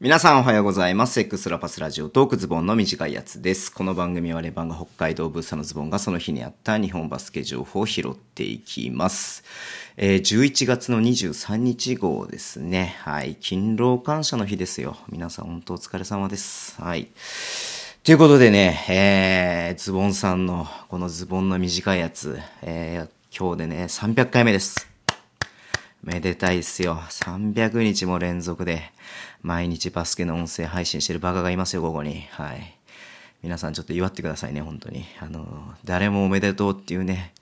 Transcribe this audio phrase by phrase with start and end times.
[0.00, 1.18] 皆さんおはようございます。
[1.18, 3.72] エクストラパスラジオトークズボンの短いやつです。
[3.72, 9.42] この番組はレバンが北海道ブースタのズボンがその日にあった日本バスケ情報を拾っていきます。
[9.96, 12.94] えー11月の23日号ですね。
[13.00, 13.34] はい。
[13.40, 14.96] 勤労感謝の日ですよ。
[15.08, 16.80] 皆さん本当お疲れ様です。
[16.80, 17.08] はい。
[18.04, 24.88] ということでね、えー、ズボンさんのこのズボンの短いやつ、えー、今日でね、300回目です。
[26.08, 26.94] めでたいっすよ。
[27.10, 28.92] 300日も連続で、
[29.42, 32.26] 毎日バスケの音声配信してるバカがいますよ、ここに。
[32.30, 32.78] はい。
[33.42, 35.04] 皆さんちょっと祝ってくださいね、本当に。
[35.20, 37.34] あの、誰もおめでとうっていうね、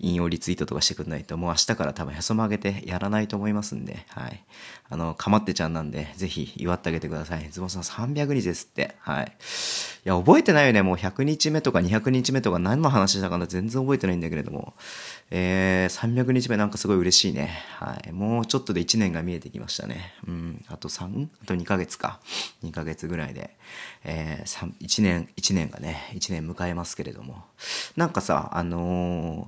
[0.00, 4.44] 引用リツイートとかしてくんないと、もう明日から多分へそ曲げてやらないと思いますんで、はい。
[4.90, 7.48] あの、かまってちゃんなんで、ぜひ祝ってあげてください。
[7.50, 8.94] ズボンさん300日ですって。
[9.00, 9.26] はい。
[9.26, 10.82] いや、覚えてないよね。
[10.82, 14.74] もう100日目とか200日目とか何の話したかな全然覚えてないんだけれども。
[15.30, 17.50] えー、300日目なんかすごい嬉しいね。
[17.76, 18.12] はい。
[18.12, 20.14] もうちょっとで1年が見えてきましたね。
[20.26, 20.64] うん。
[20.68, 21.28] あと 3?
[21.42, 22.20] あと2ヶ月か。
[22.64, 23.56] 2ヶ月ぐらいで。
[24.04, 27.44] えー、1年、1年がね、1年迎えますけれども。
[27.96, 29.47] なんかさ、あの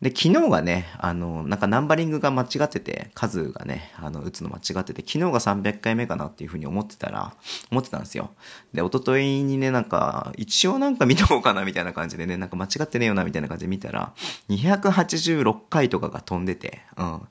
[0.00, 7.34] で、昨日がね、あの、なんかナンバリングが間違ってて、数がね、あの、打つの間違ってて、昨日が300回目かなっていうふうに思ってたら、
[7.72, 8.30] 思ってたんですよ。
[8.72, 14.12] で、一昨日にね、なんか、一応なんか見とこうかなみたいな感じでね、なんか間違ってねえよなみたいな感じで見たら、
[14.50, 17.04] 286回とかが飛んでて、うん。
[17.04, 17.26] だか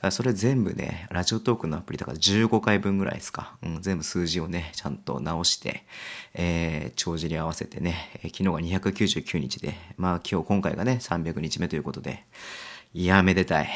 [0.00, 3.56] らそれ全部ね、ラジオトークのアプリだから15回分ぐらいですか。
[3.62, 5.84] うん、全部数字をね、ちゃんと直して、
[6.32, 12.05] えー、帳尻合わせてね、昨日が299日で、まあ今日今回がね、300日目ということで、
[12.92, 13.68] いや、めでたい。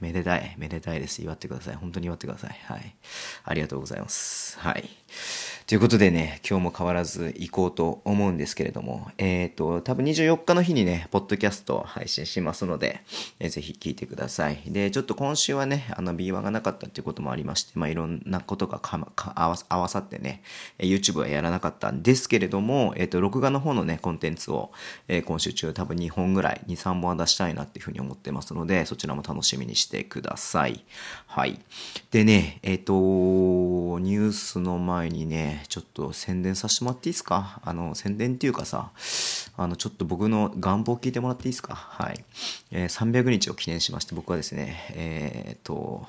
[0.00, 0.54] めでたい。
[0.58, 1.22] めでたいです。
[1.22, 1.76] 祝ってください。
[1.76, 2.58] 本当に祝ってください。
[2.64, 2.96] はい。
[3.44, 4.58] ありがとうございます。
[4.58, 4.88] はい。
[5.66, 13.00] ということでね、今日も変わらず行こうと思うんですけれども、えっ、と、多分24日の日にね、ポッドキャスト配信しますので、
[13.38, 14.60] えーぜひ聞いてください。
[14.66, 20.42] で、ちょっと今週はね、あの、B1 がなかったっていうこともありまして、まあ、いろんなことがかまか合わ合わさってね、
[20.78, 24.72] え YouTube はやらなかったんですけれども、えっ、と、録画の方のね、コンテンツを、
[25.06, 30.84] えー今週中多分2本ぐらい、2、3本は出したいなっていうふうに思ってますので、そちらも楽しみにしてください。
[31.26, 31.60] はい。
[32.10, 37.60] でね、えっ、と、ニュースの前にね、ちょっと宣伝させてもらっていいですか？
[37.64, 38.90] あの、宣伝っていうかさ、
[39.56, 41.74] あの、ちょっと僕の願望を聞いてもらっていいですか？
[41.74, 42.24] はい。
[42.70, 46.06] えー300日を記念しまして、僕はですね、えっ、と、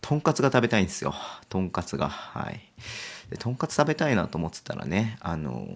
[0.00, 1.14] とんかつが食べたいんですよ。
[1.48, 2.08] とんかつが。
[2.08, 2.60] はい。
[3.28, 5.66] で、とんかつ食べたいなと思ってたらね、あの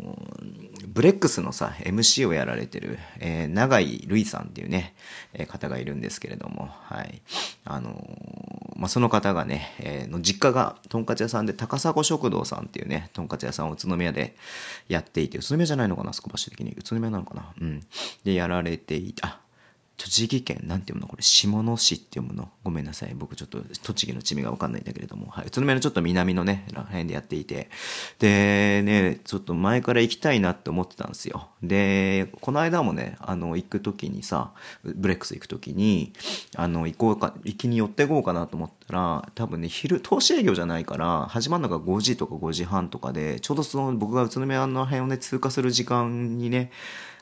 [0.40, 4.94] ー、ブレックスのさ、MC をやられてる、えー、長井るいさんっていうね、
[5.34, 7.20] えー方がいるんですけれども、はい。
[7.64, 7.92] あの
[8.76, 14.36] まあ、その方がね、えーの実家がとんかつ屋さんで高砂食堂さんっていうね、とんかつ屋さんを宇都宮で
[14.88, 16.72] やっていて、宇都宮じゃないのかな、少し的に。
[16.72, 17.52] 宇都宮なのかな？
[17.60, 17.80] うん。
[18.24, 19.40] で、やられていた、
[19.96, 21.06] 栃木県、なんて読むの？
[21.06, 22.50] これ、下野市って読むの？
[22.64, 23.14] ごめんなさい。
[23.14, 25.46] 僕ちょっと栃木の地名がわかんないんだけれども、はい。
[25.46, 27.70] 宇都宮のちょっと南のね、ら辺でやっていて、
[28.18, 31.48] で、ね、ちょっと前から行きたいなって思ってたんですよ。
[31.62, 34.50] で、この間もね、あの、行くときにさ、
[34.82, 36.12] ブレックス行くときに、
[36.56, 38.83] あの、行こうか、行きに寄っていこうかなと思って。
[38.94, 46.70] ら、多分ね、昼、投資営業じゃないから、始まるのが5時とか5時半とかで、ちょうどその、僕が宇都宮の辺をね、通過する時間にね、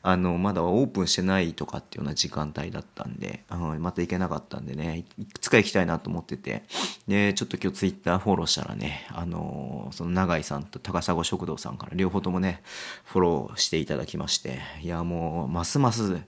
[0.04, 6.64] あの、まだオープンしてないとかっていうような時間帯だったんで、あのまた行けなかったんでね、いくつか行きたいなと思ってて、
[7.06, 12.62] で、ちょっと今日ツイッターフォローしたらね、あの、その永井さんと高砂食堂さんから両方ともね、
[13.04, 16.20] フォローしていただきまして、いや、もう、ますます、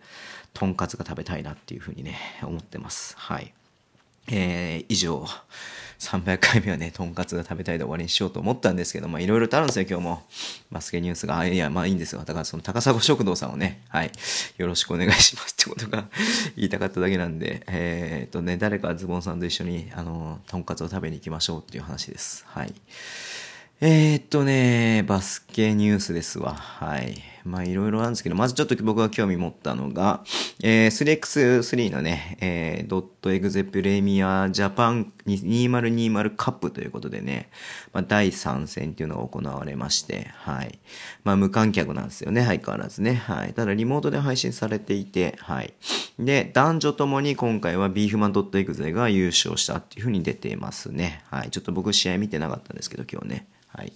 [0.52, 3.16] とんかつが食べたいなっていうふうにね、思ってます。
[3.18, 3.52] はい。
[4.28, 5.26] えー以上、
[5.98, 10.22] 300回目はね、とんかつが食べたいで終わりにしようと思ったんですけど、まあ、いろいろとあるんですよ、今日も。
[10.70, 11.38] バスケニュースが。
[11.38, 12.22] あいや、まあいいんですよ。
[12.24, 14.12] だから、その高砂食堂さんをね、はい、
[14.58, 16.08] よろしくお願いしますってことが
[16.56, 22.44] 言いたかっただけなんで、えーっとね、誰かズボンさんと一緒に、あの、とんかつを食べに行きましょうっていう話です。
[22.48, 22.74] はい。
[23.80, 26.54] えー、っとね、バスケニュースですわ。
[26.54, 27.33] はい。
[27.44, 30.24] まあいろいろなんですけど、まずちょっと僕が興味持ったのが、
[30.62, 37.50] えー、3x3 のね、えー、ドットエグゼプレミアジャパン2020カップということでね、
[37.92, 40.78] まあ第3戦っていうのが行われまして、はい。
[41.22, 43.14] まあ無観客なんですよね、相変わらずね。
[43.14, 43.52] はい。
[43.52, 45.74] ただリモートで配信されていて、はい。
[46.18, 51.22] で、男女ともに今回はビーフマンドットエグゼが優勝したっていう風に出ていますね。
[51.30, 51.50] はい。
[51.50, 53.48] ちょっと僕試合見てなかったんですけど、今日ね。
[53.76, 53.92] はい。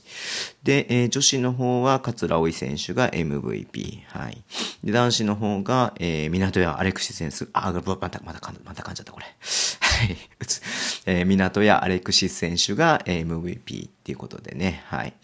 [0.65, 3.38] で、えー女子の方は桂葵選手が MVP。
[3.41, 3.67] V.
[3.71, 4.03] P.
[4.09, 4.43] はい。
[4.85, 9.27] で、男子の方が、えー、港屋アレクシス選手、あ、また、また噛んまた噛んじゃった、これ。
[9.27, 10.17] はい。
[10.41, 10.63] うつ
[11.07, 14.83] えー、港屋アレクシス選手がえー MVP っていうことでね。
[14.87, 15.15] はい。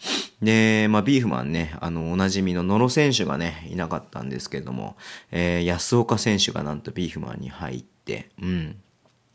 [0.41, 4.97] で、まあ、ビーフマンね、あの、おなじみの野呂選手がね、いなかったんですけれども、
[5.31, 8.77] えー安岡選手がなんとビーフマンに入って、うん。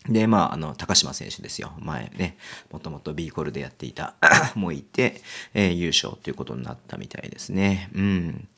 [0.09, 1.73] で、まあ、あの、高島選手ですよ。
[1.79, 2.37] 前ね、
[2.73, 4.15] もともと B コールでやっていた
[4.57, 5.21] もいて、
[5.53, 7.91] えー、優勝ということになったみたいですね。
[7.95, 8.49] うん。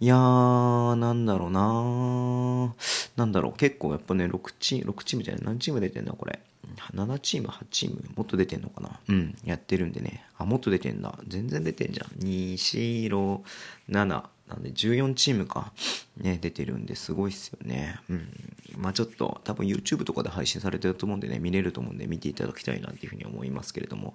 [0.00, 2.74] いやー、なんだろうな
[3.16, 6.38] なんだろう、結構やっぱね、6チーム、6チームじゃない、何チーム出てんだ、これ。
[6.94, 10.24] 7チーム、8チーム、もっと出てんのかなうん、やってるんでね。
[10.38, 11.18] あ、もっと出てんだ。
[11.26, 12.06] 全然出てんじゃん。
[12.24, 13.40] 2、4、6、
[13.90, 14.04] 7、
[14.48, 15.72] なんで14チームか、
[16.18, 18.00] ね、出てるんですごいっすよね。
[18.10, 18.28] うん。
[18.76, 24.14] まあちょっと多分 YouTube とかで配信されてると思うんでね、見れると思うんで見ていただきたいなっていうふうに思いますけれども、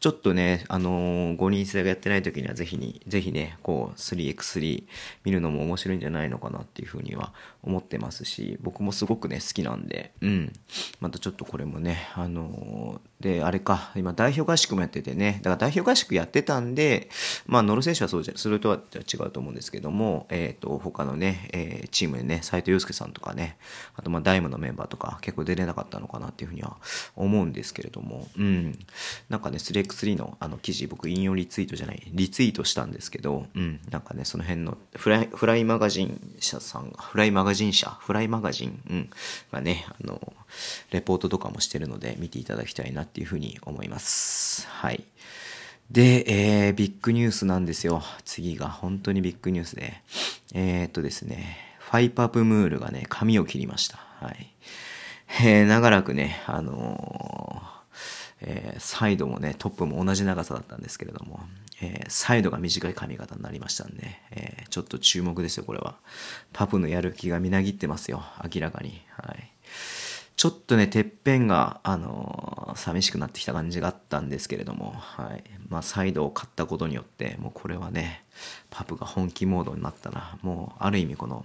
[0.00, 4.84] ちょっとね、あのー、5人制がやってない時にはぜひに、ぜひね、こう 3x3
[5.24, 7.32] 見るのも面白いんじゃないのかなっていうふうには
[7.62, 10.52] 思ってますし、僕もすごくね、好きなんで、うん。
[11.00, 17.10] またちょっとこれもね、あのー、で、あれか、今代表合宿もやっててね、だから代表合宿やってたんで、
[17.46, 23.56] まあ、野呂選手はそうじゃ、それとは違うと思うんですけども、えっ、ー、と、他のね、えー、チームでね、斎藤祐介さんとかね、
[23.96, 26.76] あとまあダイムのメンバーとか結構出れなかったのかなっていうふうには
[27.16, 28.78] 思うんですけれども、うん。
[29.28, 33.80] なんかね、3x3 のあの記事僕引用リツイートじゃない、リツイートしたんですけど、うん。
[33.90, 39.10] なんかね、その辺のフライ、フライマガジン社さんが、フライマガジン社、フライマガジン、うん。
[39.52, 40.32] がね、あの、
[40.90, 44.66] レポートとかもしてるので見ていただきたいなっていうふうに思います。
[44.68, 45.04] はい。
[45.90, 46.24] で、
[46.66, 48.02] えー、ビッグニュースなんですよ。
[48.24, 50.02] 次が本当にビッグニュースで。
[50.54, 53.98] えー、っとですね、ファイパプムールがね、髪を切りました。
[54.20, 54.54] はい。
[55.42, 61.40] えー、長らくね、あのー、えー、サイドもね、トップも同じ長さだったんですけれども、
[61.82, 65.96] え、サイドが短い髪型になりましたんで、え、ちょっと注目ですよ、これは。
[66.52, 68.22] パプのやる気がみなぎってますよ、
[68.54, 69.02] 明らかに。
[69.16, 69.52] はい。
[70.36, 75.44] ちょっとね、てっぺんが、あのー、寂しくなってきた感じがあったんですけれども、はい。
[75.68, 78.24] まあ、サイドを買ったことによって、もうこれはね、
[78.80, 80.38] パプが本気モードになったな。
[80.40, 81.44] もう、ある意味この、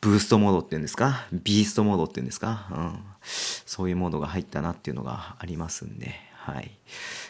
[0.00, 1.24] ブーストモードっていうんですか？
[1.32, 2.66] ビーストモードっていうんですか？
[2.72, 2.98] うん。
[3.22, 6.72] そういうモードが入ったなっていうのがありますんで、はい。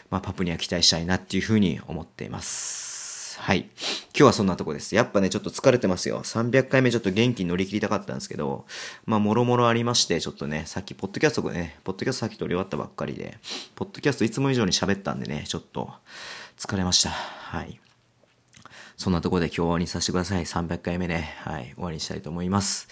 [0.09, 3.39] まあ、パプには期待したいなっていうふうに思っています。
[3.39, 3.59] はい。
[3.59, 3.69] 今
[4.13, 4.95] 日はそんなとこです。
[4.95, 6.23] やっぱね、ちょっと疲れてますよ。
[6.23, 8.65] 300回目ちょっと元気に乗り切りたかったんですけど、
[9.05, 13.37] まあ、もろもろありまして、ちょっとね、さっき、ポッドキャストね、ポッドキャストさっき撮り終わったばっかりで、
[13.75, 15.89] ポッドキャストいつも以上に喋ったんでね、ちょっと
[16.57, 17.09] 疲れました。
[17.09, 17.79] はい。
[18.99, 20.43] そんなところで今日終わりにさせてください。
[20.43, 21.33] 300回目ね。
[21.45, 21.71] はい。
[21.75, 22.89] 終わりにしたいと思います。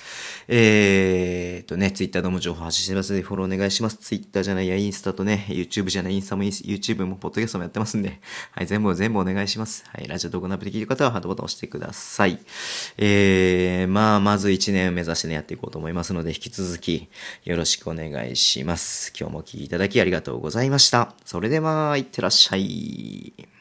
[0.47, 3.97] えーとね、Twitter でも情報発信してますので、フォローお願いします。
[3.97, 8.21] Twitter じゃないや、インスタとね、YouTube じゃない、インスタも YouTube も、ポッドキャストもやってますんで、
[8.51, 9.83] はい、全部全部お願いします。
[9.89, 10.07] はい。
[10.07, 12.39] ラジオ動画のアプで聞いてる方はハートボタン押してください。
[12.97, 17.09] えー、まあ、まず1年目指してね、やっていこうと思いますので、引き続き
[17.43, 19.11] よろしくお願いします。
[19.19, 21.15] 今日もお聴きいただきありがとうございました。
[21.25, 23.56] それでは、いってらっしゃい。